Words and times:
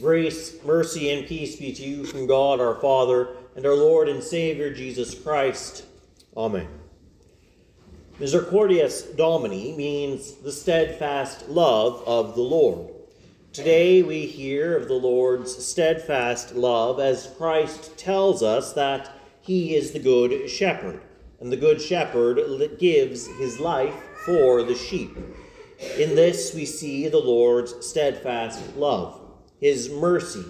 Grace, 0.00 0.56
mercy, 0.64 1.10
and 1.10 1.26
peace 1.26 1.56
be 1.56 1.70
to 1.70 1.82
you 1.82 2.04
from 2.04 2.26
God 2.26 2.62
our 2.62 2.76
Father 2.76 3.36
and 3.54 3.66
our 3.66 3.74
Lord 3.74 4.08
and 4.08 4.22
Savior 4.22 4.72
Jesus 4.72 5.14
Christ. 5.14 5.84
Amen. 6.34 6.66
Misericordias 8.18 9.14
Domini 9.18 9.76
means 9.76 10.32
the 10.36 10.50
steadfast 10.50 11.46
love 11.50 12.02
of 12.06 12.34
the 12.34 12.40
Lord. 12.40 12.88
Today 13.52 14.02
we 14.02 14.24
hear 14.24 14.78
of 14.78 14.88
the 14.88 14.94
Lord's 14.94 15.62
steadfast 15.62 16.54
love 16.54 16.98
as 16.98 17.30
Christ 17.36 17.98
tells 17.98 18.42
us 18.42 18.72
that 18.72 19.10
he 19.42 19.76
is 19.76 19.92
the 19.92 19.98
good 19.98 20.48
shepherd, 20.48 21.02
and 21.38 21.52
the 21.52 21.56
good 21.58 21.82
shepherd 21.82 22.78
gives 22.78 23.26
his 23.26 23.60
life 23.60 23.94
for 24.24 24.62
the 24.62 24.74
sheep. 24.74 25.14
In 25.98 26.14
this 26.14 26.54
we 26.54 26.64
see 26.64 27.08
the 27.08 27.18
Lord's 27.18 27.86
steadfast 27.86 28.74
love 28.74 29.21
his 29.62 29.88
mercy, 29.88 30.44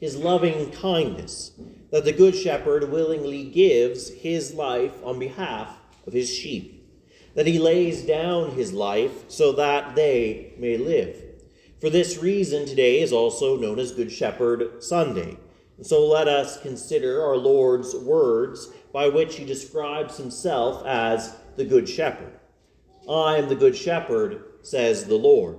his 0.00 0.16
loving 0.16 0.70
kindness, 0.70 1.52
that 1.90 2.06
the 2.06 2.12
Good 2.12 2.34
Shepherd 2.34 2.90
willingly 2.90 3.44
gives 3.44 4.08
his 4.08 4.54
life 4.54 4.94
on 5.04 5.18
behalf 5.18 5.78
of 6.06 6.14
his 6.14 6.34
sheep, 6.34 6.82
that 7.34 7.46
he 7.46 7.58
lays 7.58 8.00
down 8.00 8.52
his 8.52 8.72
life 8.72 9.30
so 9.30 9.52
that 9.52 9.94
they 9.94 10.54
may 10.56 10.78
live. 10.78 11.22
For 11.82 11.90
this 11.90 12.16
reason, 12.16 12.64
today 12.64 13.02
is 13.02 13.12
also 13.12 13.58
known 13.58 13.78
as 13.78 13.92
Good 13.92 14.10
Shepherd 14.10 14.82
Sunday. 14.82 15.36
And 15.76 15.86
so 15.86 16.06
let 16.06 16.26
us 16.26 16.58
consider 16.62 17.22
our 17.22 17.36
Lord's 17.36 17.94
words 17.94 18.70
by 18.90 19.10
which 19.10 19.36
he 19.36 19.44
describes 19.44 20.16
himself 20.16 20.82
as 20.86 21.36
the 21.56 21.66
Good 21.66 21.86
Shepherd. 21.86 22.32
I 23.06 23.36
am 23.36 23.50
the 23.50 23.54
Good 23.54 23.76
Shepherd, 23.76 24.42
says 24.62 25.04
the 25.04 25.16
Lord. 25.16 25.58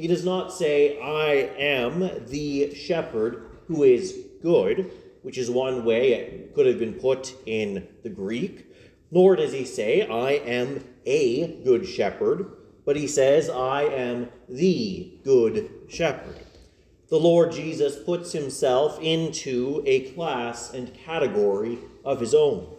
He 0.00 0.06
does 0.06 0.24
not 0.24 0.50
say, 0.50 0.98
I 0.98 1.50
am 1.58 2.24
the 2.26 2.74
shepherd 2.74 3.50
who 3.68 3.82
is 3.82 4.18
good, 4.40 4.90
which 5.20 5.36
is 5.36 5.50
one 5.50 5.84
way 5.84 6.14
it 6.14 6.54
could 6.54 6.64
have 6.64 6.78
been 6.78 6.94
put 6.94 7.34
in 7.44 7.86
the 8.02 8.08
Greek. 8.08 8.64
Nor 9.10 9.36
does 9.36 9.52
he 9.52 9.66
say, 9.66 10.06
I 10.08 10.30
am 10.30 10.82
a 11.04 11.48
good 11.64 11.86
shepherd, 11.86 12.50
but 12.86 12.96
he 12.96 13.06
says, 13.06 13.50
I 13.50 13.82
am 13.82 14.30
the 14.48 15.18
good 15.22 15.68
shepherd. 15.90 16.46
The 17.10 17.20
Lord 17.20 17.52
Jesus 17.52 18.02
puts 18.02 18.32
himself 18.32 18.98
into 19.02 19.82
a 19.84 20.12
class 20.12 20.72
and 20.72 20.94
category 20.94 21.78
of 22.06 22.20
his 22.20 22.34
own. 22.34 22.74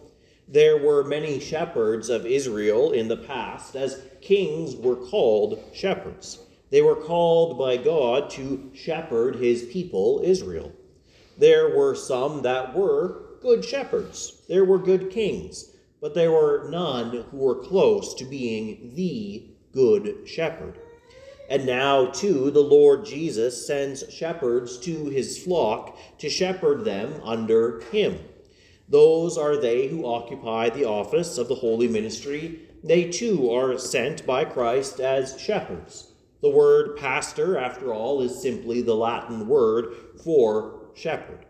There 0.48 0.80
were 0.80 1.04
many 1.04 1.40
shepherds 1.40 2.10
of 2.10 2.26
Israel 2.26 2.92
in 2.92 3.10
the 3.10 3.18
past, 3.18 3.76
as 3.76 4.02
kings 4.22 4.76
were 4.76 4.96
called 4.96 5.64
shepherds. 5.72 6.40
They 6.72 6.82
were 6.82 6.96
called 6.96 7.60
by 7.60 7.78
God 7.78 8.30
to 8.32 8.72
shepherd 8.74 9.36
his 9.36 9.64
people, 9.64 10.22
Israel. 10.24 10.72
There 11.38 11.76
were 11.76 11.96
some 11.96 12.42
that 12.44 12.74
were 12.74 13.38
good 13.42 13.66
shepherds, 13.66 14.42
there 14.48 14.64
were 14.64 14.80
good 14.80 15.10
kings, 15.10 15.76
but 16.00 16.14
there 16.14 16.32
were 16.32 16.68
none 16.70 17.26
who 17.30 17.38
were 17.38 17.56
close 17.56 18.14
to 18.16 18.26
being 18.26 18.94
the 18.96 19.50
good 19.74 20.28
shepherd. 20.28 20.80
And 21.50 21.66
now, 21.66 22.06
too, 22.06 22.50
the 22.52 22.62
Lord 22.62 23.06
Jesus 23.06 23.68
sends 23.68 24.10
shepherds 24.14 24.78
to 24.80 25.06
his 25.08 25.38
flock 25.44 25.98
to 26.20 26.30
shepherd 26.30 26.86
them 26.86 27.20
under 27.24 27.82
him. 27.92 28.20
Those 28.88 29.38
are 29.38 29.58
they 29.58 29.88
who 29.88 30.06
occupy 30.06 30.70
the 30.70 30.86
office 30.86 31.38
of 31.38 31.50
the 31.50 31.56
holy 31.56 31.90
ministry. 31.90 32.62
They 32.84 33.10
too 33.10 33.52
are 33.52 33.78
sent 33.78 34.26
by 34.26 34.46
Christ 34.46 35.02
as 35.02 35.40
shepherds. 35.40 36.11
The 36.42 36.50
word 36.50 36.98
pastor, 36.98 37.58
after 37.58 37.94
all, 37.94 38.22
is 38.22 38.42
simply 38.42 38.82
the 38.82 38.96
Latin 38.96 39.48
word 39.48 39.94
for 40.24 40.90
shepherd. 40.96 41.46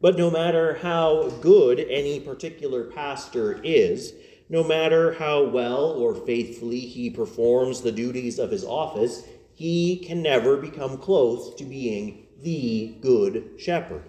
But 0.00 0.18
no 0.18 0.30
matter 0.30 0.74
how 0.74 1.30
good 1.40 1.78
any 1.78 2.20
particular 2.20 2.84
pastor 2.84 3.60
is, 3.62 4.12
no 4.48 4.62
matter 4.62 5.14
how 5.14 5.44
well 5.44 5.84
or 5.84 6.14
faithfully 6.14 6.80
he 6.80 7.10
performs 7.10 7.80
the 7.80 7.92
duties 7.92 8.38
of 8.38 8.50
his 8.50 8.64
office, 8.64 9.24
he 9.54 9.96
can 9.98 10.20
never 10.20 10.56
become 10.56 10.98
close 10.98 11.54
to 11.54 11.64
being 11.64 12.26
the 12.42 12.96
good 13.00 13.52
shepherd. 13.58 14.02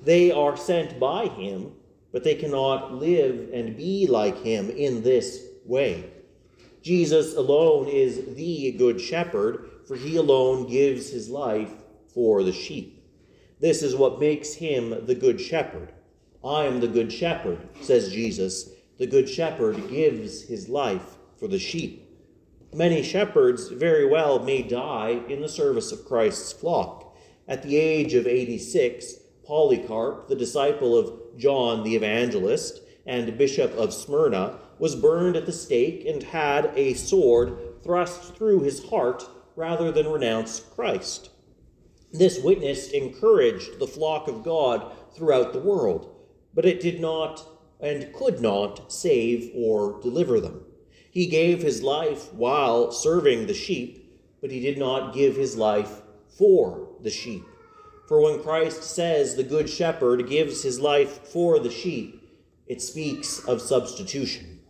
They 0.00 0.30
are 0.30 0.56
sent 0.56 1.00
by 1.00 1.26
him, 1.26 1.72
but 2.12 2.24
they 2.24 2.36
cannot 2.36 2.94
live 2.94 3.50
and 3.52 3.76
be 3.76 4.06
like 4.06 4.38
him 4.38 4.70
in 4.70 5.02
this 5.02 5.44
way. 5.66 6.10
Jesus 6.88 7.36
alone 7.36 7.86
is 7.86 8.34
the 8.34 8.72
good 8.72 8.98
shepherd, 8.98 9.68
for 9.86 9.94
he 9.94 10.16
alone 10.16 10.66
gives 10.66 11.10
his 11.10 11.28
life 11.28 11.70
for 12.14 12.42
the 12.42 12.50
sheep. 12.50 13.04
This 13.60 13.82
is 13.82 13.94
what 13.94 14.18
makes 14.18 14.54
him 14.54 15.04
the 15.04 15.14
good 15.14 15.38
shepherd. 15.38 15.92
I 16.42 16.64
am 16.64 16.80
the 16.80 16.88
good 16.88 17.12
shepherd, 17.12 17.58
says 17.82 18.10
Jesus. 18.10 18.70
The 18.96 19.06
good 19.06 19.28
shepherd 19.28 19.90
gives 19.90 20.40
his 20.40 20.70
life 20.70 21.18
for 21.36 21.46
the 21.46 21.58
sheep. 21.58 22.10
Many 22.72 23.02
shepherds 23.02 23.68
very 23.68 24.06
well 24.06 24.38
may 24.38 24.62
die 24.62 25.20
in 25.28 25.42
the 25.42 25.48
service 25.50 25.92
of 25.92 26.06
Christ's 26.06 26.54
flock. 26.54 27.14
At 27.46 27.62
the 27.62 27.76
age 27.76 28.14
of 28.14 28.26
86, 28.26 29.12
Polycarp, 29.44 30.26
the 30.28 30.36
disciple 30.36 30.96
of 30.96 31.36
John 31.36 31.84
the 31.84 31.96
Evangelist 31.96 32.80
and 33.08 33.38
Bishop 33.38 33.72
of 33.72 33.94
Smyrna, 33.94 34.58
was 34.78 34.94
burned 34.94 35.34
at 35.34 35.46
the 35.46 35.52
stake 35.52 36.04
and 36.06 36.22
had 36.22 36.70
a 36.76 36.94
sword 36.94 37.82
thrust 37.82 38.36
through 38.36 38.62
his 38.62 38.84
heart 38.90 39.24
rather 39.56 39.90
than 39.90 40.06
renounce 40.06 40.60
Christ. 40.60 41.30
This 42.12 42.40
witness 42.40 42.90
encouraged 42.90 43.78
the 43.78 43.86
flock 43.86 44.28
of 44.28 44.44
God 44.44 44.92
throughout 45.16 45.52
the 45.52 45.58
world, 45.58 46.14
but 46.54 46.66
it 46.66 46.80
did 46.80 47.00
not 47.00 47.44
and 47.80 48.12
could 48.12 48.40
not 48.40 48.92
save 48.92 49.50
or 49.54 50.00
deliver 50.00 50.38
them. 50.38 50.64
He 51.10 51.26
gave 51.26 51.62
his 51.62 51.82
life 51.82 52.32
while 52.34 52.92
serving 52.92 53.46
the 53.46 53.54
sheep, 53.54 54.20
but 54.40 54.50
he 54.50 54.60
did 54.60 54.78
not 54.78 55.14
give 55.14 55.34
his 55.34 55.56
life 55.56 56.02
for 56.28 56.90
the 57.02 57.10
sheep. 57.10 57.44
For 58.06 58.20
when 58.20 58.42
Christ 58.42 58.82
says 58.82 59.34
the 59.34 59.42
Good 59.42 59.68
Shepherd 59.68 60.28
gives 60.28 60.62
his 60.62 60.80
life 60.80 61.28
for 61.28 61.58
the 61.58 61.70
sheep, 61.70 62.17
it 62.68 62.82
speaks 62.82 63.40
of 63.46 63.60
substitution. 63.62 64.60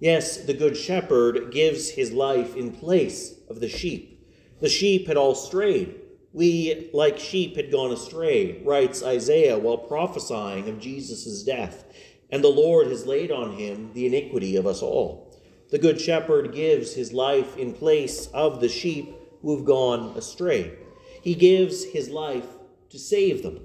Yes, 0.00 0.38
the 0.38 0.54
Good 0.54 0.76
Shepherd 0.76 1.52
gives 1.52 1.90
his 1.90 2.12
life 2.12 2.56
in 2.56 2.72
place 2.72 3.34
of 3.48 3.60
the 3.60 3.68
sheep. 3.68 4.26
The 4.60 4.68
sheep 4.68 5.06
had 5.06 5.16
all 5.16 5.34
strayed. 5.34 5.94
We, 6.32 6.90
like 6.92 7.18
sheep, 7.18 7.56
had 7.56 7.72
gone 7.72 7.92
astray, 7.92 8.62
writes 8.62 9.02
Isaiah 9.02 9.58
while 9.58 9.78
prophesying 9.78 10.68
of 10.68 10.80
Jesus' 10.80 11.42
death, 11.42 11.84
and 12.30 12.44
the 12.44 12.48
Lord 12.48 12.88
has 12.88 13.06
laid 13.06 13.30
on 13.30 13.56
him 13.56 13.92
the 13.94 14.06
iniquity 14.06 14.56
of 14.56 14.66
us 14.66 14.82
all. 14.82 15.34
The 15.70 15.78
Good 15.78 16.00
Shepherd 16.00 16.52
gives 16.52 16.94
his 16.94 17.12
life 17.12 17.56
in 17.56 17.72
place 17.72 18.26
of 18.28 18.60
the 18.60 18.68
sheep 18.68 19.14
who 19.40 19.56
have 19.56 19.64
gone 19.64 20.16
astray. 20.16 20.76
He 21.22 21.34
gives 21.34 21.84
his 21.84 22.10
life 22.10 22.46
to 22.90 22.98
save 22.98 23.42
them, 23.42 23.60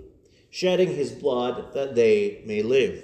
shedding 0.49 0.95
his 0.95 1.11
blood 1.11 1.73
that 1.73 1.95
they 1.95 2.41
may 2.45 2.61
live. 2.63 3.03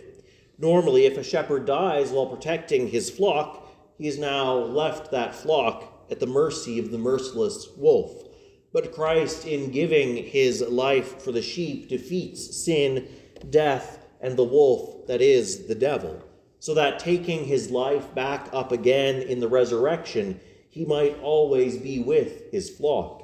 Normally, 0.60 1.06
if 1.06 1.18
a 1.18 1.24
shepherd 1.24 1.66
dies 1.66 2.12
while 2.12 2.26
protecting 2.26 2.88
his 2.88 3.10
flock, 3.10 3.72
he 3.98 4.06
has 4.08 4.18
now 4.18 4.56
left 4.56 5.12
that 5.12 5.36
flock 5.36 6.06
at 6.10 6.20
the 6.20 6.28
mercy 6.28 6.80
of 6.80 6.92
the 6.92 6.98
merciless 6.98 7.68
wolf. 7.78 8.24
But 8.74 8.92
Christ, 8.92 9.46
in 9.46 9.72
giving 9.72 10.24
his 10.24 10.62
life 10.62 11.22
for 11.22 11.32
the 11.32 11.42
sheep, 11.42 11.90
defeats 11.90 12.56
sin, 12.58 13.08
death, 13.50 14.06
and 14.20 14.36
the 14.36 14.44
wolf 14.44 15.08
that 15.08 15.22
is 15.22 15.68
the 15.68 15.76
devil, 15.76 16.24
so 16.60 16.74
that 16.74 17.00
taking 17.00 17.46
his 17.46 17.70
life 17.70 18.14
back 18.16 18.50
up 18.52 18.72
again 18.72 19.22
in 19.22 19.40
the 19.40 19.48
resurrection, 19.48 20.40
he 20.70 20.86
might 20.86 21.20
always 21.22 21.78
be 21.78 22.00
with 22.00 22.52
his 22.52 22.70
flock. 22.70 23.24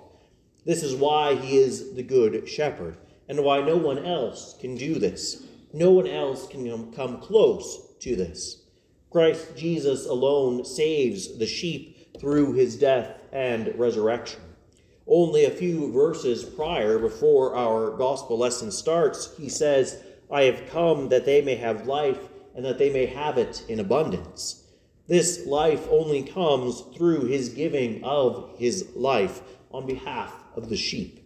This 0.65 0.83
is 0.83 0.95
why 0.95 1.35
he 1.35 1.57
is 1.57 1.93
the 1.93 2.03
good 2.03 2.47
shepherd, 2.47 2.97
and 3.27 3.43
why 3.43 3.61
no 3.61 3.75
one 3.75 4.05
else 4.05 4.55
can 4.59 4.75
do 4.75 4.99
this. 4.99 5.45
No 5.73 5.91
one 5.91 6.07
else 6.07 6.47
can 6.47 6.93
come 6.93 7.19
close 7.19 7.95
to 8.01 8.15
this. 8.15 8.61
Christ 9.09 9.55
Jesus 9.55 10.05
alone 10.05 10.65
saves 10.65 11.37
the 11.37 11.47
sheep 11.47 12.19
through 12.19 12.53
his 12.53 12.77
death 12.77 13.17
and 13.31 13.73
resurrection. 13.77 14.39
Only 15.07 15.45
a 15.45 15.51
few 15.51 15.91
verses 15.91 16.43
prior, 16.43 16.99
before 16.99 17.55
our 17.55 17.97
gospel 17.97 18.37
lesson 18.37 18.71
starts, 18.71 19.35
he 19.35 19.49
says, 19.49 20.01
I 20.31 20.43
have 20.43 20.69
come 20.69 21.09
that 21.09 21.25
they 21.25 21.41
may 21.41 21.55
have 21.55 21.87
life 21.87 22.29
and 22.55 22.63
that 22.65 22.77
they 22.77 22.91
may 22.91 23.07
have 23.07 23.37
it 23.37 23.65
in 23.67 23.79
abundance. 23.79 24.63
This 25.07 25.45
life 25.45 25.87
only 25.89 26.23
comes 26.23 26.81
through 26.95 27.25
his 27.25 27.49
giving 27.49 28.03
of 28.03 28.53
his 28.57 28.89
life 28.95 29.41
on 29.71 29.85
behalf 29.85 30.33
of 30.55 30.69
the 30.69 30.77
sheep. 30.77 31.19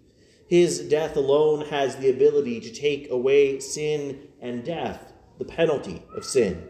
His 0.48 0.80
death 0.80 1.16
alone 1.18 1.66
has 1.68 1.98
the 1.98 2.10
ability 2.10 2.62
to 2.62 2.74
take 2.74 3.12
away 3.12 3.60
sin 3.60 4.27
and 4.42 4.64
death, 4.64 5.14
the 5.38 5.46
penalty 5.46 6.04
of 6.16 6.26
sin. 6.26 6.68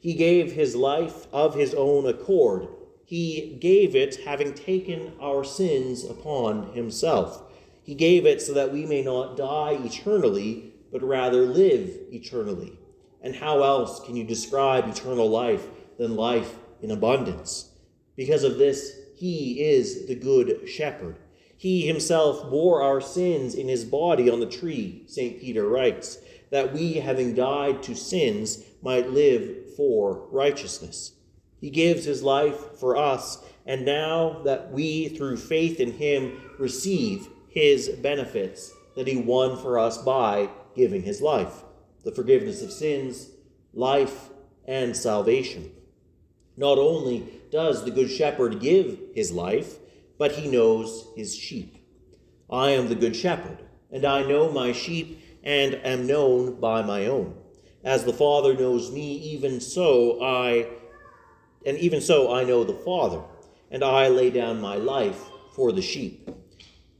He 0.00 0.14
gave 0.14 0.52
his 0.52 0.76
life 0.76 1.26
of 1.32 1.54
his 1.54 1.74
own 1.74 2.06
accord. 2.06 2.68
He 3.04 3.56
gave 3.60 3.96
it 3.96 4.24
having 4.24 4.54
taken 4.54 5.12
our 5.20 5.44
sins 5.44 6.04
upon 6.04 6.72
himself. 6.74 7.42
He 7.82 7.94
gave 7.94 8.26
it 8.26 8.42
so 8.42 8.52
that 8.54 8.72
we 8.72 8.84
may 8.86 9.02
not 9.02 9.36
die 9.36 9.78
eternally, 9.80 10.72
but 10.92 11.02
rather 11.02 11.42
live 11.42 11.90
eternally. 12.12 12.78
And 13.22 13.34
how 13.34 13.62
else 13.62 14.00
can 14.04 14.16
you 14.16 14.24
describe 14.24 14.88
eternal 14.88 15.28
life 15.28 15.66
than 15.98 16.16
life 16.16 16.54
in 16.82 16.90
abundance? 16.90 17.70
Because 18.16 18.44
of 18.44 18.58
this, 18.58 18.92
he 19.16 19.60
is 19.60 20.06
the 20.06 20.14
good 20.14 20.68
shepherd. 20.68 21.18
He 21.56 21.86
himself 21.86 22.50
bore 22.50 22.82
our 22.82 23.00
sins 23.00 23.54
in 23.54 23.68
his 23.68 23.84
body 23.84 24.28
on 24.28 24.40
the 24.40 24.46
tree, 24.46 25.04
St. 25.06 25.40
Peter 25.40 25.66
writes, 25.66 26.18
that 26.50 26.72
we, 26.72 26.94
having 26.94 27.34
died 27.34 27.82
to 27.84 27.94
sins, 27.94 28.62
might 28.82 29.10
live 29.10 29.74
for 29.76 30.26
righteousness. 30.30 31.12
He 31.60 31.70
gives 31.70 32.04
his 32.04 32.22
life 32.22 32.78
for 32.78 32.96
us, 32.96 33.44
and 33.64 33.84
now 33.84 34.42
that 34.44 34.70
we, 34.72 35.08
through 35.08 35.38
faith 35.38 35.80
in 35.80 35.92
him, 35.92 36.40
receive 36.58 37.28
his 37.48 37.88
benefits 37.88 38.72
that 38.94 39.08
he 39.08 39.16
won 39.16 39.56
for 39.56 39.78
us 39.78 39.98
by 39.98 40.48
giving 40.74 41.02
his 41.02 41.20
life 41.20 41.64
the 42.04 42.12
forgiveness 42.12 42.62
of 42.62 42.70
sins, 42.70 43.30
life, 43.74 44.28
and 44.66 44.96
salvation. 44.96 45.72
Not 46.56 46.78
only 46.78 47.40
does 47.50 47.84
the 47.84 47.90
Good 47.90 48.10
Shepherd 48.10 48.60
give 48.60 48.98
his 49.14 49.32
life, 49.32 49.76
but 50.18 50.32
he 50.32 50.48
knows 50.48 51.08
his 51.16 51.34
sheep. 51.34 51.76
I 52.48 52.70
am 52.70 52.88
the 52.88 52.94
Good 52.94 53.16
Shepherd, 53.16 53.58
and 53.90 54.04
I 54.04 54.22
know 54.22 54.50
my 54.50 54.72
sheep 54.72 55.20
and 55.46 55.76
am 55.86 56.08
known 56.08 56.60
by 56.60 56.82
my 56.82 57.06
own. 57.06 57.32
As 57.84 58.04
the 58.04 58.12
Father 58.12 58.52
knows 58.52 58.90
me, 58.90 59.14
even 59.18 59.60
so 59.60 60.22
I 60.22 60.66
and 61.64 61.78
even 61.78 62.00
so 62.00 62.34
I 62.34 62.44
know 62.44 62.64
the 62.64 62.74
Father, 62.74 63.22
and 63.70 63.82
I 63.82 64.08
lay 64.08 64.30
down 64.30 64.60
my 64.60 64.76
life 64.76 65.20
for 65.54 65.72
the 65.72 65.82
sheep. 65.82 66.28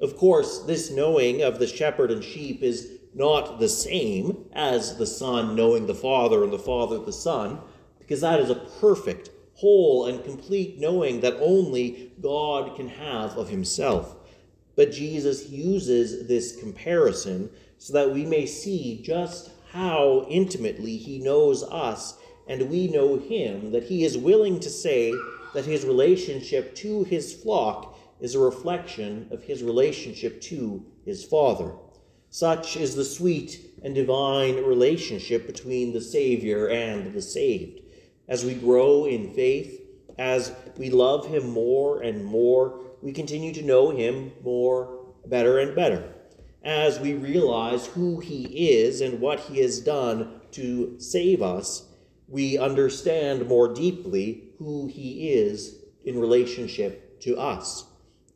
Of 0.01 0.17
course, 0.17 0.61
this 0.61 0.91
knowing 0.91 1.43
of 1.43 1.59
the 1.59 1.67
shepherd 1.67 2.11
and 2.11 2.23
sheep 2.23 2.63
is 2.63 2.93
not 3.15 3.59
the 3.59 3.69
same 3.69 4.47
as 4.53 4.97
the 4.97 5.07
Son 5.07 5.55
knowing 5.55 5.87
the 5.87 5.95
Father 5.95 6.43
and 6.43 6.53
the 6.53 6.59
Father 6.59 6.99
the 6.99 7.13
Son, 7.13 7.61
because 7.99 8.21
that 8.21 8.41
is 8.41 8.51
a 8.51 8.67
perfect, 8.81 9.31
whole, 9.55 10.07
and 10.07 10.25
complete 10.25 10.79
knowing 10.79 11.21
that 11.21 11.37
only 11.41 12.13
God 12.21 12.77
can 12.77 12.89
have 12.89 13.37
of 13.37 13.49
himself. 13.49 14.17
But 14.75 14.93
Jesus 14.93 15.49
uses 15.49 16.29
this 16.29 16.57
comparison 16.57 17.51
so 17.79 17.93
that 17.93 18.13
we 18.13 18.25
may 18.25 18.47
see 18.47 19.01
just 19.03 19.51
how 19.73 20.27
intimately 20.29 20.97
he 20.97 21.19
knows 21.19 21.63
us 21.65 22.19
and 22.49 22.71
we 22.71 22.89
know 22.89 23.19
him, 23.19 23.73
that 23.73 23.85
he 23.85 24.05
is 24.05 24.17
willing 24.17 24.61
to 24.61 24.71
say 24.71 25.13
that 25.55 25.65
his 25.65 25.85
relationship 25.85 26.75
to 26.77 27.05
his 27.05 27.33
flock 27.33 27.99
is 28.21 28.35
a 28.35 28.39
reflection 28.39 29.29
of 29.31 29.43
his 29.43 29.63
relationship 29.63 30.41
to 30.41 30.85
his 31.05 31.25
Father. 31.25 31.73
Such 32.31 32.77
is 32.77 32.95
the 32.95 33.05
sweet 33.05 33.61
and 33.83 33.95
divine 33.95 34.57
relationship 34.57 35.47
between 35.47 35.93
the 35.93 36.01
Savior 36.01 36.69
and 36.69 37.15
the 37.15 37.23
saved. 37.23 37.81
As 38.29 38.45
we 38.45 38.55
grow 38.55 39.07
in 39.07 39.33
faith, 39.33 39.81
as 40.19 40.53
we 40.77 40.91
love 40.91 41.27
Him 41.27 41.51
more 41.51 42.03
and 42.03 42.25
more, 42.25 42.81
we 43.03 43.13
continue 43.13 43.53
to 43.55 43.63
know 43.63 43.91
Him 43.91 44.33
more, 44.43 45.05
better 45.27 45.59
and 45.59 45.75
better. 45.75 46.16
As 46.67 46.99
we 46.99 47.15
realize 47.15 47.87
who 47.87 48.19
He 48.19 48.71
is 48.71 49.01
and 49.01 49.21
what 49.21 49.39
He 49.39 49.61
has 49.61 49.79
done 49.79 50.41
to 50.51 50.99
save 50.99 51.41
us, 51.41 51.89
we 52.27 52.59
understand 52.59 53.47
more 53.47 53.73
deeply 53.73 54.49
who 54.59 54.89
He 54.89 55.31
is 55.31 55.77
in 56.05 56.19
relationship 56.19 57.21
to 57.21 57.39
us. 57.39 57.85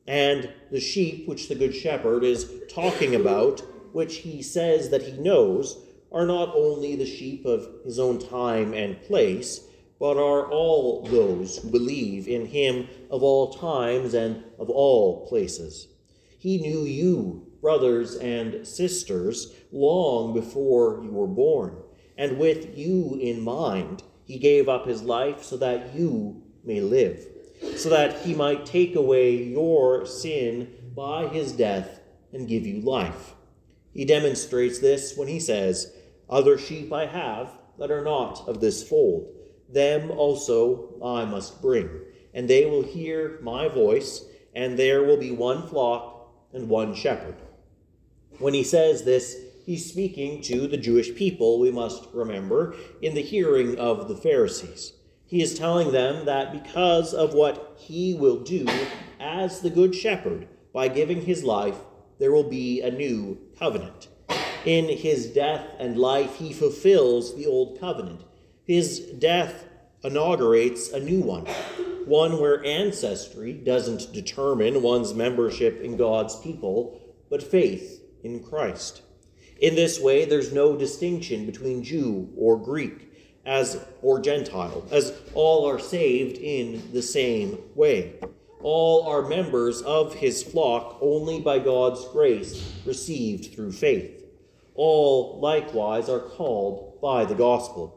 And 0.07 0.49
the 0.71 0.79
sheep, 0.79 1.27
which 1.27 1.49
the 1.49 1.57
Good 1.57 1.75
Shepherd 1.75 2.23
is 2.23 2.49
talking 2.73 3.17
about, 3.17 3.65
which 3.93 4.19
he 4.19 4.43
says 4.43 4.91
that 4.91 5.03
he 5.03 5.19
knows 5.19 5.85
are 6.13 6.25
not 6.25 6.55
only 6.55 6.95
the 6.95 7.07
sheep 7.07 7.45
of 7.45 7.69
his 7.85 7.99
own 7.99 8.21
time 8.21 8.73
and 8.75 9.03
place, 9.03 9.61
but 9.99 10.17
are 10.17 10.49
all 10.49 11.03
those 11.03 11.59
who 11.59 11.71
believe 11.71 12.29
in 12.29 12.47
him 12.47 12.87
of 13.11 13.25
all 13.25 13.53
times 13.55 14.15
and 14.15 14.45
of 14.59 14.71
all 14.71 15.27
places. 15.27 15.89
He 16.39 16.59
knew 16.59 16.85
you, 16.85 17.50
brothers 17.61 18.17
and 18.17 18.67
sisters, 18.67 19.55
long 19.73 20.33
before 20.33 21.01
you 21.05 21.11
were 21.11 21.27
born, 21.27 21.77
and 22.17 22.39
with 22.39 22.77
you 22.77 23.19
in 23.21 23.41
mind, 23.41 24.03
he 24.25 24.39
gave 24.39 24.69
up 24.69 24.87
his 24.87 25.03
life 25.03 25.43
so 25.43 25.57
that 25.57 25.95
you 25.95 26.43
may 26.65 26.81
live, 26.81 27.27
so 27.77 27.89
that 27.89 28.21
he 28.21 28.35
might 28.35 28.67
take 28.67 28.95
away 28.95 29.35
your 29.37 30.07
sin 30.07 30.93
by 30.95 31.29
his 31.29 31.53
death 31.53 32.01
and 32.33 32.49
give 32.49 32.67
you 32.67 32.81
life. 32.81 33.35
He 33.93 34.05
demonstrates 34.05 34.79
this 34.79 35.17
when 35.17 35.29
he 35.29 35.41
says, 35.41 35.93
Other 36.29 36.59
sheep 36.59 36.93
I 36.93 37.07
have 37.07 37.51
that 37.79 37.91
are 37.91 38.05
not 38.05 38.47
of 38.47 38.61
this 38.61 38.87
fold. 38.89 39.35
Them 39.69 40.11
also 40.11 40.95
I 41.03 41.25
must 41.25 41.61
bring, 41.61 41.89
and 42.35 42.49
they 42.49 42.67
will 42.67 42.83
hear 42.83 43.39
my 43.43 43.69
voice, 43.69 44.25
and 44.55 44.79
there 44.79 45.05
will 45.05 45.17
be 45.17 45.31
one 45.31 45.67
flock 45.67 46.33
and 46.53 46.69
one 46.69 46.95
shepherd. 46.95 47.37
When 48.41 48.55
he 48.55 48.65
says 48.65 49.05
this, 49.05 49.37
he's 49.67 49.91
speaking 49.91 50.41
to 50.45 50.67
the 50.67 50.79
Jewish 50.79 51.15
people, 51.15 51.61
we 51.61 51.71
must 51.71 52.09
remember, 52.15 52.75
in 53.03 53.15
the 53.15 53.21
hearing 53.21 53.79
of 53.79 54.09
the 54.09 54.17
Pharisees. 54.17 54.95
He 55.27 55.43
is 55.43 55.59
telling 55.59 55.93
them 55.93 56.25
that 56.25 56.51
because 56.51 57.13
of 57.13 57.35
what 57.35 57.77
he 57.79 58.15
will 58.15 58.39
do 58.39 58.67
as 59.21 59.61
the 59.61 59.69
Good 59.69 59.95
Shepherd 59.95 60.49
by 60.73 60.89
giving 60.89 61.21
his 61.21 61.45
life, 61.45 61.77
there 62.19 62.33
will 62.33 62.49
be 62.49 62.81
a 62.81 62.91
new 62.91 63.39
covenant. 63.59 64.09
In 64.65 64.89
his 64.89 65.27
death 65.27 65.67
and 65.79 65.99
life, 65.99 66.37
he 66.37 66.55
fulfills 66.55 67.37
the 67.37 67.47
old 67.47 67.79
covenant. 67.79 68.23
His 68.65 69.01
death 69.01 69.67
inaugurates 70.03 70.91
a 70.91 70.99
new 70.99 71.21
one, 71.21 71.45
one 72.07 72.41
where 72.41 72.65
ancestry 72.65 73.53
doesn't 73.53 74.15
determine 74.15 74.81
one's 74.81 75.13
membership 75.13 75.83
in 75.83 75.99
God's 75.99 76.37
people, 76.37 76.99
but 77.29 77.43
faith 77.43 78.01
in 78.23 78.43
Christ. 78.43 79.03
In 79.61 79.75
this 79.75 80.01
way, 80.01 80.25
there's 80.25 80.53
no 80.53 80.77
distinction 80.77 81.47
between 81.47 81.83
Jew 81.83 82.31
or 82.37 82.57
Greek 82.57 83.13
as 83.45 83.85
or 84.03 84.21
Gentile, 84.21 84.87
as 84.91 85.13
all 85.35 85.69
are 85.69 85.79
saved 85.79 86.39
in 86.39 86.93
the 86.93 87.03
same 87.03 87.59
way 87.75 88.15
all 88.63 89.07
are 89.09 89.29
members 89.29 89.81
of 89.83 90.15
his 90.15 90.43
flock 90.43 90.99
only 91.01 91.41
by 91.41 91.59
God's 91.59 92.07
grace 92.09 92.75
received 92.85 93.55
through 93.55 93.73
faith. 93.73 94.25
All 94.75 95.41
likewise 95.41 96.09
are 96.09 96.21
called 96.21 97.01
by 97.01 97.25
the 97.25 97.35
gospel. 97.35 97.97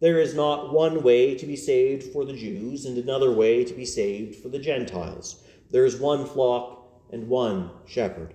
There 0.00 0.18
is 0.18 0.34
not 0.34 0.72
one 0.72 1.02
way 1.02 1.34
to 1.36 1.46
be 1.46 1.56
saved 1.56 2.12
for 2.12 2.24
the 2.24 2.32
Jews 2.32 2.86
and 2.86 2.96
another 2.96 3.30
way 3.32 3.64
to 3.64 3.74
be 3.74 3.84
saved 3.84 4.36
for 4.36 4.48
the 4.48 4.58
Gentiles. 4.58 5.42
There 5.70 5.84
is 5.84 5.96
one 5.96 6.26
flock 6.26 6.88
and 7.12 7.28
one 7.28 7.70
shepherd. 7.86 8.34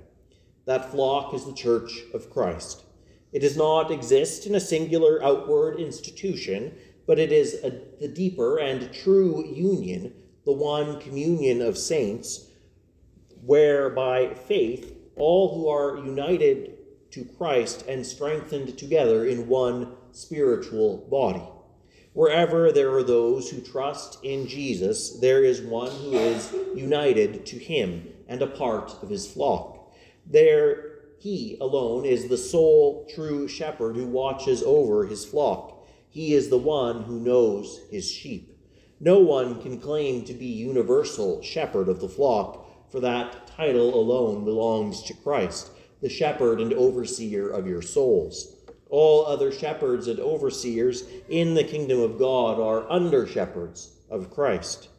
That 0.66 0.92
flock 0.92 1.34
is 1.34 1.46
the 1.46 1.54
church 1.54 2.04
of 2.14 2.30
Christ. 2.30 2.84
It 3.32 3.40
does 3.40 3.58
not 3.58 3.92
exist 3.92 4.46
in 4.46 4.56
a 4.56 4.60
singular 4.60 5.24
outward 5.24 5.80
institution, 5.80 6.74
but 7.06 7.20
it 7.20 7.32
is 7.32 7.56
a, 7.64 7.82
the 8.00 8.08
deeper 8.08 8.58
and 8.58 8.94
true 8.94 9.46
union 9.46 10.14
the 10.46 10.52
one 10.52 11.00
communion 11.02 11.62
of 11.62 11.78
saints, 11.78 12.48
where 13.44 13.90
by 13.90 14.34
faith 14.34 14.96
all 15.16 15.56
who 15.56 15.68
are 15.68 16.06
united 16.06 16.78
to 17.12 17.26
Christ 17.26 17.86
and 17.88 18.06
strengthened 18.06 18.78
together 18.78 19.26
in 19.26 19.48
one 19.48 19.96
spiritual 20.12 21.08
body. 21.10 21.44
Wherever 22.14 22.72
there 22.72 22.94
are 22.94 23.04
those 23.04 23.50
who 23.50 23.60
trust 23.60 24.24
in 24.24 24.48
Jesus, 24.48 25.20
there 25.20 25.44
is 25.44 25.62
one 25.62 25.92
who 25.92 26.14
is 26.14 26.54
united 26.76 27.46
to 27.48 27.58
him 27.58 28.08
and 28.28 28.42
a 28.42 28.48
part 28.48 28.96
of 29.02 29.10
his 29.10 29.30
flock. 29.30 29.75
There 30.26 31.00
he 31.20 31.58
alone 31.60 32.06
is 32.06 32.28
the 32.28 32.38
sole 32.38 33.08
true 33.14 33.48
shepherd 33.48 33.96
who 33.96 34.06
watches 34.06 34.64
over 34.64 35.06
his 35.06 35.26
flock. 35.26 35.88
He 36.10 36.34
is 36.34 36.50
the 36.50 36.58
one 36.58 37.04
who 37.04 37.20
knows 37.20 37.82
his 37.90 38.10
sheep. 38.10 38.58
No 39.00 39.20
one 39.20 39.62
can 39.62 39.80
claim 39.80 40.24
to 40.26 40.34
be 40.34 40.46
universal 40.46 41.42
shepherd 41.42 41.90
of 41.90 42.00
the 42.00 42.08
flock, 42.08 42.90
for 42.90 43.00
that 43.02 43.48
title 43.48 43.94
alone 43.94 44.46
belongs 44.46 45.04
to 45.04 45.14
Christ, 45.14 45.72
the 46.02 46.10
shepherd 46.10 46.62
and 46.62 46.74
overseer 46.74 47.50
of 47.50 47.68
your 47.68 47.82
souls. 47.82 48.56
All 48.90 49.26
other 49.26 49.52
shepherds 49.52 50.08
and 50.08 50.20
overseers 50.20 51.04
in 51.28 51.56
the 51.56 51.64
kingdom 51.64 52.00
of 52.00 52.18
God 52.18 52.60
are 52.60 52.90
under 52.90 53.28
shepherds 53.28 53.92
of 54.10 54.32
Christ. 54.32 54.90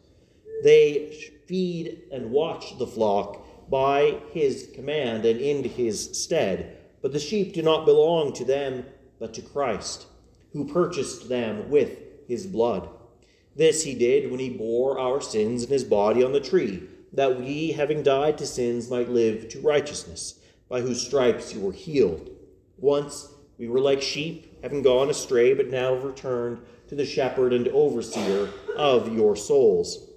They 0.62 1.16
feed 1.46 2.02
and 2.12 2.30
watch 2.30 2.76
the 2.78 2.86
flock 2.86 3.45
by 3.70 4.18
his 4.32 4.70
command 4.74 5.24
and 5.24 5.40
in 5.40 5.64
his 5.64 6.22
stead, 6.22 6.78
but 7.02 7.12
the 7.12 7.18
sheep 7.18 7.52
do 7.52 7.62
not 7.62 7.86
belong 7.86 8.32
to 8.34 8.44
them, 8.44 8.84
but 9.18 9.34
to 9.34 9.42
Christ, 9.42 10.06
who 10.52 10.66
purchased 10.66 11.28
them 11.28 11.70
with 11.70 11.98
his 12.28 12.46
blood. 12.46 12.88
This 13.54 13.84
he 13.84 13.94
did 13.94 14.30
when 14.30 14.40
he 14.40 14.50
bore 14.50 14.98
our 14.98 15.20
sins 15.20 15.64
in 15.64 15.70
his 15.70 15.84
body 15.84 16.22
on 16.22 16.32
the 16.32 16.40
tree, 16.40 16.82
that 17.12 17.40
we, 17.40 17.72
having 17.72 18.02
died 18.02 18.36
to 18.38 18.46
sins, 18.46 18.90
might 18.90 19.08
live 19.08 19.48
to 19.48 19.60
righteousness, 19.60 20.40
by 20.68 20.80
whose 20.80 21.00
stripes 21.00 21.54
you 21.54 21.60
were 21.60 21.72
healed. 21.72 22.28
Once 22.76 23.28
we 23.58 23.68
were 23.68 23.80
like 23.80 24.02
sheep, 24.02 24.62
having 24.62 24.82
gone 24.82 25.08
astray, 25.08 25.54
but 25.54 25.68
now 25.68 25.94
have 25.94 26.04
returned 26.04 26.58
to 26.88 26.94
the 26.94 27.06
shepherd 27.06 27.52
and 27.52 27.68
overseer 27.68 28.50
of 28.76 29.14
your 29.14 29.34
souls. 29.34 30.10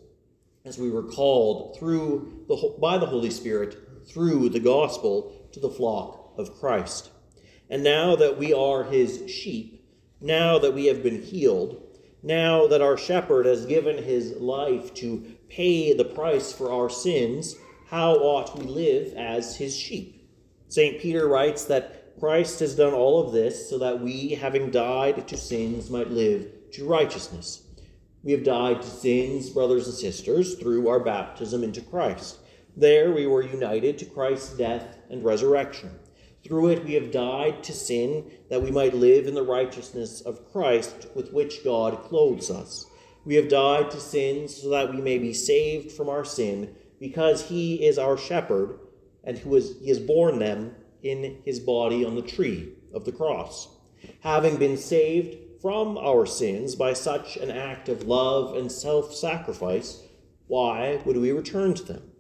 As 0.66 0.78
we 0.78 0.90
were 0.90 1.04
called 1.04 1.78
through 1.80 2.39
the, 2.50 2.76
by 2.80 2.98
the 2.98 3.06
Holy 3.06 3.30
Spirit 3.30 3.78
through 4.08 4.50
the 4.50 4.60
gospel 4.60 5.48
to 5.54 5.60
the 5.60 5.70
flock 5.70 6.34
of 6.38 6.60
Christ. 6.60 7.12
And 7.70 7.84
now 7.84 8.16
that 8.16 8.38
we 8.38 8.52
are 8.52 8.84
his 8.84 9.30
sheep, 9.32 9.86
now 10.20 10.60
that 10.60 10.74
we 10.74 10.88
have 10.88 11.04
been 11.04 11.22
healed, 11.22 11.82
now 12.22 12.68
that 12.68 12.82
our 12.82 12.98
shepherd 12.98 13.46
has 13.46 13.66
given 13.66 14.04
his 14.04 14.34
life 14.34 14.94
to 14.96 15.24
pay 15.48 15.94
the 15.94 16.04
price 16.04 16.52
for 16.52 16.72
our 16.74 16.90
sins, 16.90 17.56
how 17.88 18.16
ought 18.16 18.58
we 18.58 18.66
live 18.66 19.14
as 19.14 19.56
his 19.56 19.78
sheep? 19.78 20.28
St. 20.68 21.00
Peter 21.00 21.28
writes 21.28 21.66
that 21.66 22.20
Christ 22.20 22.60
has 22.60 22.76
done 22.76 22.94
all 22.94 23.26
of 23.26 23.32
this 23.32 23.70
so 23.70 23.78
that 23.78 24.02
we, 24.02 24.30
having 24.30 24.72
died 24.72 25.28
to 25.28 25.38
sins, 25.38 25.90
might 25.90 26.10
live 26.10 26.72
to 26.74 26.86
righteousness. 26.86 27.64
We 28.24 28.34
have 28.34 28.44
died 28.44 28.82
to 28.82 28.88
sins, 28.88 29.50
brothers 29.50 29.88
and 29.88 29.96
sisters, 29.96 30.56
through 30.56 30.90
our 30.90 31.00
baptism 31.00 31.64
into 31.64 31.82
Christ. 31.82 32.40
There 32.76 33.12
we 33.12 33.26
were 33.26 33.42
united 33.42 33.98
to 34.00 34.06
Christ's 34.06 34.58
death 34.58 34.98
and 35.10 35.24
resurrection. 35.24 35.92
Through 36.44 36.70
it 36.70 36.86
we 36.86 36.94
have 36.94 37.12
died 37.12 37.64
to 37.64 37.74
sin, 37.74 38.30
that 38.50 38.62
we 38.62 38.72
might 38.72 38.94
live 38.94 39.28
in 39.28 39.34
the 39.34 39.44
righteousness 39.44 40.22
of 40.22 40.52
Christ 40.52 41.08
with 41.16 41.32
which 41.34 41.64
God 41.64 42.04
clothes 42.04 42.50
us. 42.50 42.86
We 43.26 43.36
have 43.36 43.50
died 43.50 43.92
to 43.92 44.00
sin 44.00 44.48
so 44.48 44.70
that 44.70 44.94
we 44.94 45.02
may 45.02 45.18
be 45.18 45.34
saved 45.34 45.92
from 45.92 46.10
our 46.10 46.26
sin, 46.26 46.76
because 47.00 47.48
he 47.48 47.86
is 47.86 47.98
our 47.98 48.18
shepherd, 48.18 48.80
and 49.24 49.38
who 49.38 49.56
is, 49.56 49.78
he 49.82 49.90
has 49.90 50.00
borne 50.00 50.40
them 50.40 50.76
in 51.04 51.42
his 51.46 51.60
body 51.60 52.04
on 52.04 52.16
the 52.16 52.22
tree 52.22 52.74
of 52.94 53.06
the 53.06 53.12
cross. 53.12 53.70
Having 54.22 54.58
been 54.58 54.78
saved 54.78 55.38
from 55.62 55.98
our 55.98 56.26
sins 56.26 56.76
by 56.76 56.94
such 56.94 57.36
an 57.38 57.52
act 57.52 57.90
of 57.90 58.08
love 58.08 58.56
and 58.56 58.72
self 58.72 59.14
sacrifice, 59.14 60.04
why 60.48 61.02
would 61.06 61.18
we 61.18 61.32
return 61.32 61.74
to 61.76 61.84
them? 61.84 62.12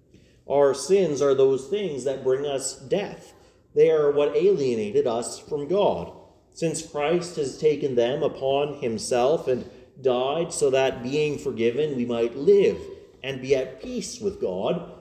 Our 0.50 0.74
sins 0.74 1.22
are 1.22 1.34
those 1.34 1.67
things 1.67 2.03
that 2.03 2.24
bring 2.24 2.46
us 2.46 2.75
death. 2.75 3.34
They 3.75 3.91
are 3.91 4.12
what 4.12 4.36
alienated 4.36 5.08
us 5.08 5.39
from 5.39 5.67
God. 5.67 6.12
Since 6.53 6.88
Christ 6.88 7.36
has 7.38 7.58
taken 7.58 7.96
them 7.96 8.24
upon 8.24 8.81
himself 8.81 9.48
and 9.48 9.69
died 10.01 10.51
so 10.51 10.69
that, 10.72 11.03
being 11.03 11.38
forgiven, 11.38 11.96
we 11.96 12.05
might 12.05 12.36
live 12.36 12.77
and 13.24 13.41
be 13.41 13.55
at 13.55 13.81
peace 13.81 14.19
with 14.19 14.41
God, 14.41 14.91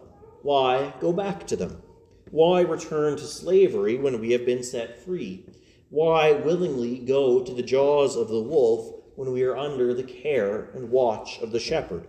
why 0.42 0.92
go 1.00 1.12
back 1.12 1.46
to 1.48 1.56
them? 1.56 1.82
Why 2.30 2.60
return 2.60 3.16
to 3.16 3.24
slavery 3.24 3.96
when 3.96 4.20
we 4.20 4.32
have 4.32 4.44
been 4.44 4.62
set 4.62 5.02
free? 5.02 5.44
Why 5.90 6.32
willingly 6.32 6.98
go 6.98 7.42
to 7.42 7.54
the 7.54 7.62
jaws 7.62 8.14
of 8.14 8.28
the 8.28 8.42
wolf 8.42 8.94
when 9.16 9.32
we 9.32 9.42
are 9.44 9.56
under 9.56 9.94
the 9.94 10.02
care 10.02 10.70
and 10.74 10.90
watch 10.90 11.38
of 11.40 11.50
the 11.50 11.58
shepherd? 11.58 12.06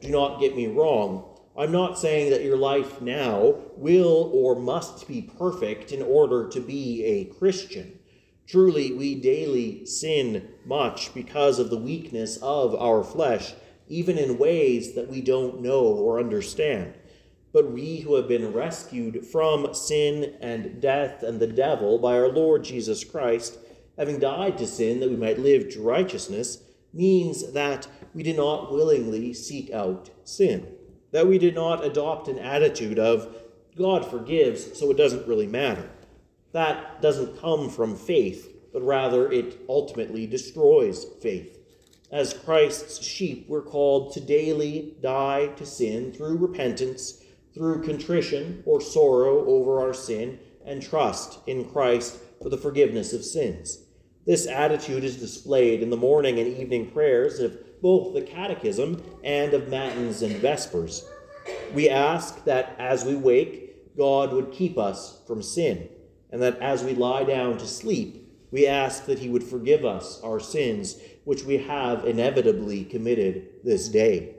Do 0.00 0.10
not 0.10 0.40
get 0.40 0.54
me 0.54 0.66
wrong. 0.66 1.38
I'm 1.56 1.72
not 1.72 1.98
saying 1.98 2.30
that 2.30 2.44
your 2.44 2.58
life 2.58 3.00
now 3.00 3.54
will 3.76 4.30
or 4.34 4.54
must 4.54 5.08
be 5.08 5.22
perfect 5.22 5.90
in 5.90 6.02
order 6.02 6.50
to 6.50 6.60
be 6.60 7.02
a 7.02 7.24
Christian. 7.24 7.98
Truly, 8.46 8.92
we 8.92 9.14
daily 9.14 9.86
sin 9.86 10.46
much 10.66 11.14
because 11.14 11.58
of 11.58 11.70
the 11.70 11.78
weakness 11.78 12.36
of 12.42 12.74
our 12.74 13.02
flesh, 13.02 13.54
even 13.88 14.18
in 14.18 14.36
ways 14.36 14.94
that 14.94 15.08
we 15.08 15.22
don't 15.22 15.62
know 15.62 15.80
or 15.80 16.20
understand. 16.20 16.94
But 17.52 17.70
we 17.70 18.00
who 18.00 18.14
have 18.16 18.28
been 18.28 18.52
rescued 18.52 19.26
from 19.26 19.74
sin 19.74 20.36
and 20.40 20.80
death 20.80 21.22
and 21.22 21.40
the 21.40 21.46
devil 21.46 21.98
by 21.98 22.18
our 22.18 22.28
Lord 22.28 22.64
Jesus 22.64 23.04
Christ, 23.04 23.58
having 23.96 24.18
died 24.18 24.58
to 24.58 24.66
sin 24.66 25.00
that 25.00 25.10
we 25.10 25.16
might 25.16 25.38
live 25.38 25.70
to 25.70 25.82
righteousness, 25.82 26.62
means 26.92 27.52
that 27.52 27.88
we 28.14 28.22
do 28.22 28.34
not 28.34 28.72
willingly 28.72 29.32
seek 29.32 29.70
out 29.70 30.10
sin 30.24 30.74
that 31.10 31.26
we 31.26 31.38
did 31.38 31.54
not 31.54 31.84
adopt 31.84 32.28
an 32.28 32.38
attitude 32.38 32.98
of, 32.98 33.34
God 33.76 34.08
forgives, 34.08 34.78
so 34.78 34.90
it 34.90 34.96
doesn't 34.96 35.26
really 35.26 35.46
matter. 35.46 35.88
That 36.52 37.00
doesn't 37.00 37.40
come 37.40 37.70
from 37.70 37.96
faith, 37.96 38.54
but 38.72 38.82
rather 38.82 39.30
it 39.30 39.60
ultimately 39.68 40.26
destroys 40.26 41.06
faith. 41.22 41.58
As 42.10 42.34
Christ's 42.34 43.02
sheep, 43.04 43.46
we're 43.48 43.62
called 43.62 44.12
to 44.14 44.20
daily 44.20 44.96
die 45.02 45.48
to 45.56 45.66
sin 45.66 46.12
through 46.12 46.38
repentance, 46.38 47.22
through 47.54 47.84
contrition 47.84 48.62
or 48.66 48.80
sorrow 48.80 49.46
over 49.46 49.80
our 49.80 49.94
sin, 49.94 50.38
and 50.64 50.82
trust 50.82 51.38
in 51.46 51.64
Christ 51.64 52.18
for 52.42 52.50
the 52.50 52.58
forgiveness 52.58 53.12
of 53.12 53.24
sins. 53.24 53.84
This 54.26 54.46
attitude 54.46 55.04
is 55.04 55.16
displayed 55.16 55.82
in 55.82 55.90
the 55.90 55.96
morning 55.96 56.38
and 56.38 56.58
evening 56.58 56.90
prayers 56.90 57.40
of 57.40 57.58
both 57.80 58.12
the 58.12 58.22
Catechism 58.22 59.02
and 59.24 59.54
of 59.54 59.68
Matins 59.68 60.20
and 60.22 60.36
Vespers. 60.36 61.08
We 61.72 61.88
ask 61.88 62.44
that 62.44 62.76
as 62.78 63.04
we 63.04 63.14
wake, 63.14 63.96
God 63.96 64.32
would 64.32 64.52
keep 64.52 64.76
us 64.76 65.22
from 65.26 65.42
sin, 65.42 65.88
and 66.30 66.42
that 66.42 66.58
as 66.60 66.84
we 66.84 66.94
lie 66.94 67.24
down 67.24 67.56
to 67.58 67.66
sleep, 67.66 68.28
we 68.50 68.66
ask 68.66 69.06
that 69.06 69.18
He 69.18 69.28
would 69.28 69.44
forgive 69.44 69.84
us 69.84 70.20
our 70.22 70.40
sins, 70.40 71.00
which 71.24 71.44
we 71.44 71.58
have 71.58 72.04
inevitably 72.04 72.84
committed 72.84 73.48
this 73.64 73.88
day. 73.88 74.34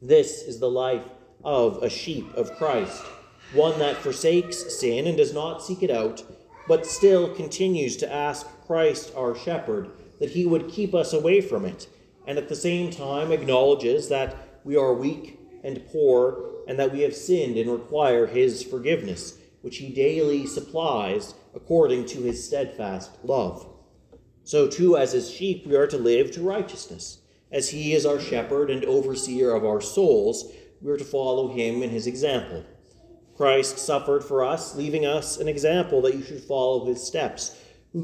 This 0.00 0.42
is 0.42 0.58
the 0.58 0.70
life 0.70 1.04
of 1.44 1.82
a 1.82 1.90
sheep 1.90 2.32
of 2.34 2.56
Christ, 2.56 3.02
one 3.52 3.78
that 3.78 3.96
forsakes 3.96 4.78
sin 4.78 5.06
and 5.06 5.16
does 5.16 5.34
not 5.34 5.62
seek 5.62 5.82
it 5.82 5.90
out, 5.90 6.22
but 6.68 6.86
still 6.86 7.34
continues 7.34 7.96
to 7.98 8.12
ask 8.12 8.46
Christ, 8.66 9.12
our 9.16 9.34
shepherd, 9.34 9.90
that 10.20 10.30
He 10.30 10.46
would 10.46 10.68
keep 10.68 10.94
us 10.94 11.12
away 11.12 11.40
from 11.40 11.64
it 11.64 11.88
and 12.26 12.38
at 12.38 12.48
the 12.48 12.56
same 12.56 12.90
time 12.90 13.32
acknowledges 13.32 14.08
that 14.08 14.60
we 14.64 14.76
are 14.76 14.94
weak 14.94 15.40
and 15.64 15.86
poor 15.88 16.50
and 16.68 16.78
that 16.78 16.92
we 16.92 17.00
have 17.00 17.14
sinned 17.14 17.56
and 17.56 17.70
require 17.70 18.26
his 18.26 18.62
forgiveness, 18.62 19.38
which 19.62 19.78
he 19.78 19.92
daily 19.92 20.46
supplies 20.46 21.34
according 21.54 22.06
to 22.06 22.22
his 22.22 22.44
steadfast 22.44 23.10
love. 23.24 23.68
So, 24.44 24.68
too, 24.68 24.96
as 24.96 25.12
his 25.12 25.30
sheep, 25.30 25.66
we 25.66 25.76
are 25.76 25.86
to 25.86 25.98
live 25.98 26.30
to 26.32 26.42
righteousness. 26.42 27.18
As 27.50 27.68
he 27.68 27.92
is 27.92 28.06
our 28.06 28.18
shepherd 28.18 28.70
and 28.70 28.84
overseer 28.84 29.52
of 29.54 29.64
our 29.64 29.80
souls, 29.80 30.52
we 30.82 30.90
are 30.90 30.96
to 30.96 31.04
follow 31.04 31.48
him 31.48 31.82
in 31.82 31.90
his 31.90 32.06
example. 32.06 32.64
Christ 33.36 33.78
suffered 33.78 34.24
for 34.24 34.44
us, 34.44 34.74
leaving 34.74 35.06
us 35.06 35.38
an 35.38 35.48
example 35.48 36.02
that 36.02 36.14
you 36.14 36.22
should 36.22 36.42
follow 36.42 36.84
his 36.84 37.06
steps. 37.06 37.56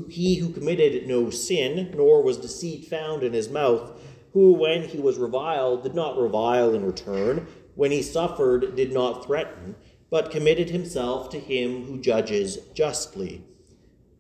He 0.08 0.36
who 0.36 0.52
committed 0.52 1.06
no 1.06 1.30
sin, 1.30 1.92
nor 1.96 2.22
was 2.22 2.38
deceit 2.38 2.86
found 2.86 3.22
in 3.22 3.32
his 3.32 3.48
mouth, 3.48 4.00
who, 4.32 4.52
when 4.52 4.84
he 4.84 4.98
was 4.98 5.18
reviled, 5.18 5.82
did 5.82 5.94
not 5.94 6.18
revile 6.18 6.74
in 6.74 6.84
return, 6.84 7.46
when 7.74 7.90
he 7.90 8.02
suffered, 8.02 8.76
did 8.76 8.92
not 8.92 9.24
threaten, 9.24 9.74
but 10.10 10.30
committed 10.30 10.70
himself 10.70 11.30
to 11.30 11.40
him 11.40 11.84
who 11.84 12.00
judges 12.00 12.58
justly. 12.74 13.42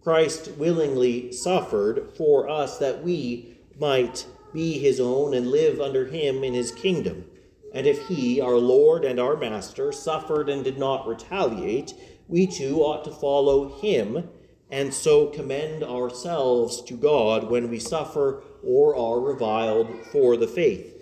Christ 0.02 0.52
willingly 0.56 1.32
suffered 1.32 2.12
for 2.16 2.48
us 2.48 2.78
that 2.78 3.02
we 3.02 3.58
might 3.78 4.26
be 4.52 4.78
his 4.78 5.00
own 5.00 5.34
and 5.34 5.50
live 5.50 5.80
under 5.80 6.06
him 6.06 6.42
in 6.42 6.54
his 6.54 6.72
kingdom. 6.72 7.24
And 7.74 7.86
if 7.86 8.08
he, 8.08 8.40
our 8.40 8.56
Lord 8.56 9.04
and 9.04 9.20
our 9.20 9.36
Master, 9.36 9.92
suffered 9.92 10.48
and 10.48 10.64
did 10.64 10.78
not 10.78 11.06
retaliate, 11.06 11.94
we 12.26 12.46
too 12.46 12.80
ought 12.80 13.04
to 13.04 13.10
follow 13.10 13.78
him 13.80 14.28
and 14.70 14.92
so 14.92 15.26
commend 15.26 15.82
ourselves 15.82 16.82
to 16.82 16.94
God 16.94 17.50
when 17.50 17.70
we 17.70 17.78
suffer 17.78 18.42
or 18.62 18.96
are 18.96 19.20
reviled 19.20 19.88
for 20.12 20.36
the 20.36 20.46
faith. 20.46 20.94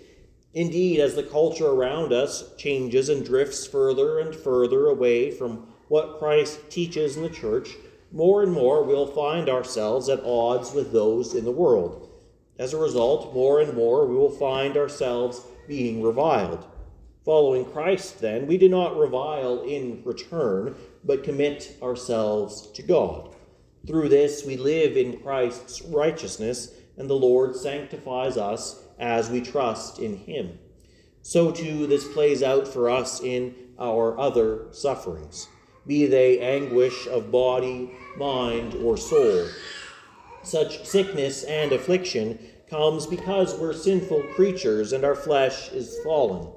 Indeed, 0.53 0.99
as 0.99 1.15
the 1.15 1.23
culture 1.23 1.67
around 1.67 2.13
us 2.13 2.55
changes 2.57 3.09
and 3.09 3.25
drifts 3.25 3.67
further 3.67 4.19
and 4.19 4.33
further 4.33 4.87
away 4.87 5.31
from 5.31 5.67
what 5.89 6.17
Christ 6.17 6.69
teaches 6.69 7.17
in 7.17 7.23
the 7.23 7.29
church, 7.29 7.69
more 8.11 8.41
and 8.41 8.51
more 8.51 8.83
we'll 8.83 9.07
find 9.07 9.49
ourselves 9.49 10.07
at 10.09 10.23
odds 10.23 10.73
with 10.73 10.91
those 10.91 11.35
in 11.35 11.43
the 11.43 11.51
world. 11.51 12.09
As 12.57 12.73
a 12.73 12.77
result, 12.77 13.33
more 13.33 13.59
and 13.59 13.73
more 13.73 14.07
we 14.07 14.15
will 14.15 14.31
find 14.31 14.77
ourselves 14.77 15.41
being 15.67 16.01
reviled. 16.01 16.65
Following 17.25 17.65
Christ, 17.65 18.21
then, 18.21 18.47
we 18.47 18.57
do 18.57 18.69
not 18.69 18.97
revile 18.97 19.63
in 19.63 20.01
return, 20.05 20.75
but 21.03 21.23
commit 21.23 21.77
ourselves 21.81 22.71
to 22.71 22.81
God. 22.81 23.35
Through 23.85 24.09
this, 24.09 24.45
we 24.45 24.55
live 24.55 24.95
in 24.95 25.19
Christ's 25.21 25.81
righteousness, 25.81 26.71
and 26.97 27.09
the 27.09 27.15
Lord 27.15 27.55
sanctifies 27.55 28.37
us 28.37 28.81
as 28.97 29.29
we 29.29 29.41
trust 29.41 29.99
in 29.99 30.15
Him. 30.15 30.57
So, 31.21 31.51
too, 31.51 31.85
this 31.87 32.07
plays 32.07 32.41
out 32.41 32.67
for 32.67 32.89
us 32.89 33.21
in 33.21 33.53
our 33.77 34.17
other 34.17 34.67
sufferings, 34.71 35.47
be 35.85 36.05
they 36.05 36.39
anguish 36.39 37.07
of 37.07 37.31
body, 37.31 37.91
mind, 38.17 38.73
or 38.75 38.95
soul. 38.95 39.47
Such 40.43 40.85
sickness 40.85 41.43
and 41.43 41.73
affliction 41.73 42.39
comes 42.69 43.05
because 43.05 43.57
we're 43.57 43.73
sinful 43.73 44.23
creatures 44.35 44.93
and 44.93 45.03
our 45.03 45.15
flesh 45.15 45.71
is 45.71 45.97
fallen. 46.03 46.51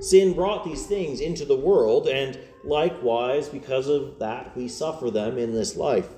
Sin 0.00 0.32
brought 0.32 0.64
these 0.64 0.86
things 0.86 1.20
into 1.20 1.44
the 1.44 1.56
world, 1.56 2.08
and 2.08 2.38
likewise, 2.64 3.48
because 3.48 3.88
of 3.88 4.18
that, 4.18 4.56
we 4.56 4.66
suffer 4.66 5.10
them 5.10 5.38
in 5.38 5.52
this 5.52 5.76
life. 5.76 6.08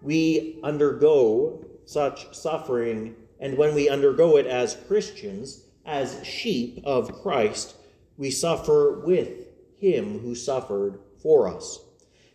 We 0.00 0.58
undergo 0.62 1.64
such 1.84 2.34
suffering, 2.34 3.14
and 3.38 3.58
when 3.58 3.74
we 3.74 3.88
undergo 3.88 4.36
it 4.36 4.46
as 4.46 4.78
Christians, 4.86 5.64
as 5.84 6.24
sheep 6.24 6.80
of 6.84 7.22
Christ, 7.22 7.76
we 8.16 8.30
suffer 8.30 9.02
with 9.04 9.48
him 9.78 10.18
who 10.20 10.34
suffered 10.34 10.98
for 11.22 11.48
us. 11.48 11.80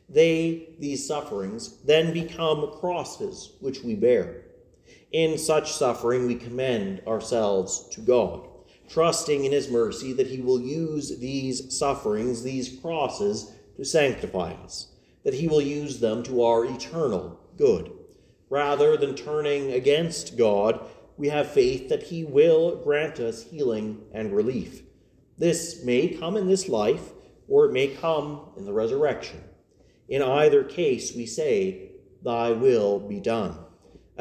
They, 0.07 0.75
these 0.79 1.07
sufferings, 1.07 1.77
then 1.83 2.13
become 2.13 2.71
crosses 2.79 3.53
which 3.59 3.81
we 3.81 3.95
bear. 3.95 4.43
In 5.11 5.37
such 5.37 5.73
suffering, 5.73 6.25
we 6.25 6.35
commend 6.35 7.01
ourselves 7.05 7.89
to 7.91 8.01
God, 8.01 8.47
trusting 8.87 9.43
in 9.43 9.51
his 9.51 9.69
mercy 9.69 10.13
that 10.13 10.27
he 10.27 10.39
will 10.39 10.61
use 10.61 11.17
these 11.19 11.77
sufferings, 11.77 12.43
these 12.43 12.79
crosses, 12.79 13.51
to 13.75 13.83
sanctify 13.83 14.53
us, 14.53 14.87
that 15.23 15.33
he 15.33 15.49
will 15.49 15.61
use 15.61 15.99
them 15.99 16.23
to 16.23 16.43
our 16.43 16.65
eternal 16.65 17.39
good. 17.57 17.91
Rather 18.49 18.95
than 18.95 19.15
turning 19.15 19.73
against 19.73 20.37
God, 20.37 20.79
we 21.17 21.27
have 21.27 21.51
faith 21.51 21.89
that 21.89 22.03
he 22.03 22.23
will 22.23 22.77
grant 22.77 23.19
us 23.19 23.43
healing 23.43 24.01
and 24.13 24.33
relief. 24.33 24.81
This 25.37 25.83
may 25.83 26.07
come 26.07 26.37
in 26.37 26.47
this 26.47 26.69
life, 26.69 27.11
or 27.49 27.65
it 27.65 27.73
may 27.73 27.87
come 27.87 28.51
in 28.55 28.63
the 28.63 28.73
resurrection. 28.73 29.43
In 30.07 30.21
either 30.21 30.63
case, 30.63 31.15
we 31.15 31.25
say, 31.25 31.91
Thy 32.23 32.51
will 32.51 32.99
be 32.99 33.19
done. 33.19 33.57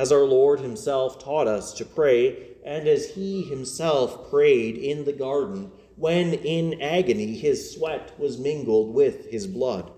As 0.01 0.11
our 0.11 0.25
Lord 0.25 0.61
Himself 0.61 1.19
taught 1.19 1.47
us 1.47 1.75
to 1.75 1.85
pray, 1.85 2.55
and 2.65 2.89
as 2.89 3.11
He 3.11 3.43
Himself 3.43 4.31
prayed 4.31 4.79
in 4.79 5.05
the 5.05 5.13
garden, 5.13 5.73
when 5.95 6.33
in 6.33 6.81
agony 6.81 7.37
His 7.37 7.75
sweat 7.75 8.19
was 8.19 8.39
mingled 8.39 8.95
with 8.95 9.27
His 9.27 9.47
blood. 9.47 9.93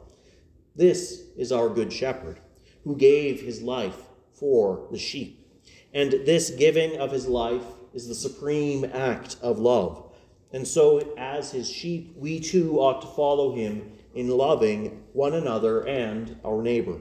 This 0.75 1.23
is 1.37 1.53
our 1.53 1.69
Good 1.69 1.93
Shepherd, 1.93 2.41
who 2.83 2.97
gave 2.97 3.43
His 3.43 3.63
life 3.63 4.09
for 4.33 4.89
the 4.91 4.99
sheep. 4.99 5.47
And 5.95 6.11
this 6.11 6.51
giving 6.51 6.97
of 6.97 7.13
His 7.13 7.29
life 7.29 7.63
is 7.95 8.09
the 8.09 8.17
supreme 8.17 8.85
act 8.93 9.37
of 9.41 9.61
love 9.61 10.09
and 10.53 10.69
so, 10.69 11.15
as 11.17 11.53
his 11.53 11.71
sheep, 11.71 12.15
we 12.15 12.39
too 12.39 12.79
ought 12.79 13.01
to 13.01 13.07
follow 13.07 13.55
him 13.55 13.91
in 14.15 14.29
loving 14.29 15.03
one 15.15 15.33
another 15.33 15.87
and 15.87 16.37
our 16.45 16.61
neighbor. 16.61 16.99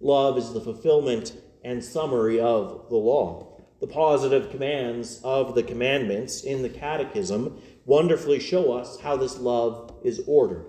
Love 0.00 0.36
is 0.36 0.52
the 0.52 0.60
fulfillment 0.60 1.32
and 1.64 1.82
summary 1.82 2.38
of 2.38 2.88
the 2.88 2.96
law. 2.96 3.60
The 3.80 3.86
positive 3.86 4.50
commands 4.50 5.20
of 5.24 5.54
the 5.54 5.62
commandments 5.62 6.42
in 6.42 6.62
the 6.62 6.68
Catechism 6.68 7.60
wonderfully 7.86 8.40
show 8.40 8.72
us 8.72 9.00
how 9.00 9.16
this 9.16 9.38
love 9.38 9.92
is 10.04 10.22
ordered 10.26 10.66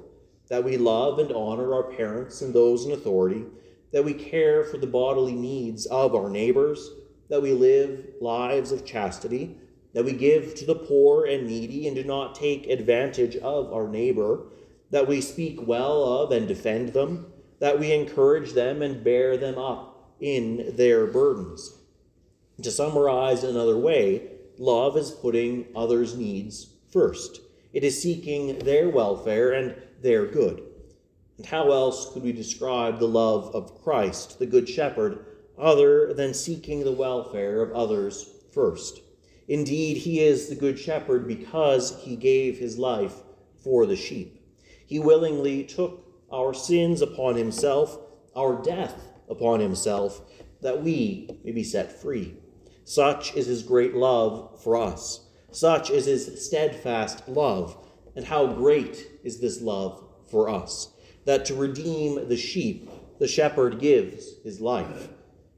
that 0.48 0.64
we 0.64 0.78
love 0.78 1.18
and 1.18 1.32
honor 1.32 1.74
our 1.74 1.92
parents 1.92 2.44
and 2.44 2.54
those 2.54 2.86
in 2.86 2.92
authority, 2.92 3.44
that 3.92 4.06
we 4.06 4.14
care 4.14 4.64
for 4.64 4.78
the 4.78 4.86
bodily 4.86 5.34
needs 5.34 5.88
of 5.88 6.14
our 6.14 6.30
neighbors, 6.30 6.92
that 7.30 7.42
we 7.42 7.52
live 7.52 8.06
lives 8.22 8.72
of 8.72 8.86
chastity 8.86 9.58
that 9.96 10.04
we 10.04 10.12
give 10.12 10.54
to 10.56 10.66
the 10.66 10.76
poor 10.76 11.26
and 11.26 11.48
needy 11.48 11.88
and 11.88 11.96
do 11.96 12.04
not 12.04 12.36
take 12.36 12.68
advantage 12.68 13.38
of 13.38 13.72
our 13.72 13.88
neighbor, 13.88 14.42
that 14.92 15.08
we 15.08 15.22
speak 15.22 15.66
well 15.66 16.04
of 16.04 16.34
and 16.34 16.50
defend 16.50 16.90
them, 16.90 17.32
that 17.60 17.80
we 17.80 17.94
encourage 17.94 18.52
them 18.52 18.82
and 18.82 19.06
bear 19.06 19.38
them 19.38 19.58
up 19.58 19.95
in 20.26 20.76
their 20.76 21.06
burdens. 21.06 21.78
To 22.60 22.72
summarize 22.72 23.44
another 23.44 23.78
way, 23.78 24.32
love 24.58 24.98
is 24.98 25.12
putting 25.12 25.68
others' 25.76 26.18
needs 26.18 26.66
first. 26.92 27.42
It 27.74 27.84
is 27.84 28.02
seeking 28.02 28.58
their 28.58 28.90
welfare 28.90 29.54
and 29.54 29.76
their 30.02 30.26
good. 30.26 30.64
And 31.38 31.46
how 31.46 31.72
else 31.72 32.12
could 32.12 32.24
we 32.24 32.32
describe 32.32 32.98
the 32.98 33.08
love 33.08 33.54
of 33.54 33.84
Christ, 33.84 34.40
the 34.40 34.48
Good 34.48 34.68
Shepherd, 34.68 35.24
other 35.60 36.12
than 36.12 36.34
seeking 36.34 36.84
the 36.84 36.92
welfare 36.92 37.62
of 37.62 37.74
others 37.74 38.28
first? 38.52 39.02
Indeed, 39.48 39.98
he 39.98 40.22
is 40.22 40.50
the 40.50 40.56
good 40.56 40.80
shepherd 40.80 41.28
because 41.28 42.02
he 42.02 42.16
gave 42.16 42.58
his 42.58 42.80
life 42.80 43.14
for 43.64 43.86
the 43.86 43.96
sheep. 43.96 44.42
He 44.88 44.98
willingly 44.98 45.66
took 45.66 46.04
our 46.32 46.56
sins 46.56 47.04
upon 47.04 47.36
himself, 47.36 48.00
our 48.36 48.60
death 48.64 49.12
upon 49.30 49.60
himself, 49.60 50.22
that 50.62 50.82
we 50.82 51.40
may 51.44 51.52
be 51.52 51.64
set 51.64 52.02
free. 52.02 52.36
Such 52.84 53.36
is 53.36 53.48
his 53.48 53.64
great 53.64 53.96
love 53.96 54.62
for 54.64 54.78
us. 54.78 55.28
Such 55.52 55.90
is 55.90 56.06
his 56.06 56.46
steadfast 56.46 57.28
love. 57.28 57.78
And 58.16 58.26
how 58.26 58.48
great 58.48 59.08
is 59.24 59.40
this 59.40 59.62
love 59.62 60.04
for 60.32 60.50
us, 60.50 60.94
that 61.26 61.46
to 61.46 61.56
redeem 61.56 62.30
the 62.30 62.38
sheep, 62.38 62.90
the 63.20 63.28
shepherd 63.28 63.80
gives 63.80 64.42
his 64.44 64.62
life 64.62 65.10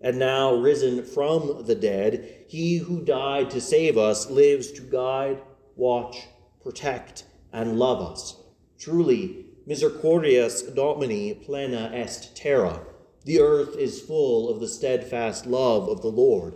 and 0.01 0.19
now 0.19 0.53
risen 0.53 1.03
from 1.03 1.65
the 1.65 1.75
dead, 1.75 2.45
he 2.47 2.77
who 2.77 3.03
died 3.03 3.49
to 3.49 3.62
save 3.62 3.97
us 3.97 4.30
lives 4.30 4.71
to 4.71 4.82
guide, 4.82 5.41
watch, 5.75 6.27
protect, 6.62 7.25
and 7.51 7.80
love 7.80 8.12
us. 8.12 8.38
Truly, 8.80 9.45
misericordias 9.67 10.75
Domini 10.75 11.34
plena 11.34 11.91
est 11.93 12.36
terra. 12.36 12.82
The 13.28 13.42
earth 13.42 13.76
is 13.76 14.00
full 14.00 14.48
of 14.48 14.62
the 14.62 14.70
steadfast 14.70 15.46
love 15.46 15.90
of 15.90 16.02
the 16.02 16.08
Lord. 16.08 16.56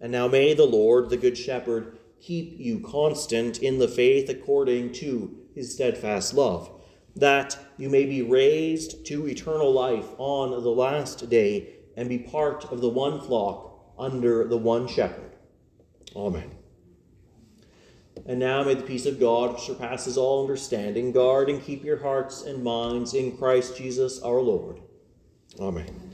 And 0.00 0.10
now 0.10 0.26
may 0.26 0.54
the 0.54 0.64
Lord, 0.64 1.10
the 1.10 1.18
Good 1.18 1.36
Shepherd, 1.36 1.98
keep 2.18 2.58
you 2.58 2.80
constant 2.80 3.58
in 3.58 3.78
the 3.78 3.88
faith 3.88 4.30
according 4.30 4.94
to 4.94 5.36
his 5.54 5.74
steadfast 5.74 6.32
love, 6.32 6.70
that 7.14 7.58
you 7.76 7.90
may 7.90 8.06
be 8.06 8.22
raised 8.22 9.04
to 9.04 9.28
eternal 9.28 9.70
life 9.70 10.06
on 10.16 10.50
the 10.50 10.70
last 10.70 11.28
day 11.28 11.74
and 11.94 12.08
be 12.08 12.16
part 12.16 12.64
of 12.72 12.80
the 12.80 12.88
one 12.88 13.20
flock 13.20 13.92
under 13.98 14.48
the 14.48 14.56
one 14.56 14.88
shepherd. 14.88 15.36
Amen. 16.16 16.52
And 18.24 18.38
now 18.38 18.62
may 18.62 18.72
the 18.72 18.82
peace 18.82 19.04
of 19.04 19.20
God, 19.20 19.52
which 19.52 19.64
surpasses 19.64 20.16
all 20.16 20.40
understanding, 20.40 21.12
guard 21.12 21.50
and 21.50 21.62
keep 21.62 21.84
your 21.84 21.98
hearts 21.98 22.40
and 22.40 22.64
minds 22.64 23.12
in 23.12 23.36
Christ 23.36 23.76
Jesus 23.76 24.22
our 24.22 24.40
Lord. 24.40 24.80
Amen. 25.56 26.07